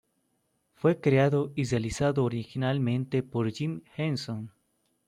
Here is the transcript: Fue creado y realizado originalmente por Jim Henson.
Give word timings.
Fue 0.73 0.99
creado 0.99 1.51
y 1.53 1.63
realizado 1.65 2.23
originalmente 2.23 3.21
por 3.21 3.51
Jim 3.51 3.81
Henson. 3.95 4.51